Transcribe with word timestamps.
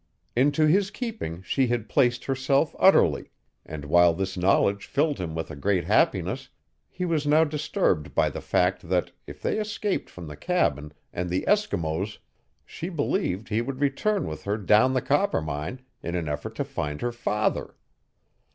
Into 0.35 0.65
his 0.65 0.89
keeping 0.89 1.43
she 1.43 1.67
had 1.67 1.87
placed 1.87 2.25
herself 2.25 2.75
utterly, 2.79 3.29
and 3.63 3.85
while 3.85 4.15
this 4.15 4.35
knowledge 4.35 4.87
filled 4.87 5.19
him 5.19 5.35
with 5.35 5.51
a 5.51 5.55
great 5.55 5.83
happiness 5.83 6.49
he 6.89 7.05
was 7.05 7.27
now 7.27 7.43
disturbed 7.43 8.15
by 8.15 8.27
the 8.31 8.41
fact 8.41 8.89
that, 8.89 9.11
if 9.27 9.43
they 9.43 9.59
escaped 9.59 10.09
from 10.09 10.25
the 10.25 10.35
cabin 10.35 10.91
and 11.13 11.29
the 11.29 11.45
Eskimos, 11.47 12.17
she 12.65 12.89
believed 12.89 13.49
he 13.49 13.61
would 13.61 13.79
return 13.79 14.25
with 14.25 14.45
her 14.45 14.57
down 14.57 14.95
the 14.95 15.03
Coppermine 15.03 15.81
in 16.01 16.15
an 16.15 16.27
effort 16.27 16.55
to 16.55 16.63
find 16.63 17.01
her 17.01 17.11
father. 17.11 17.75